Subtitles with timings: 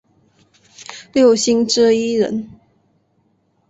[1.13, 2.49] 六星之一人。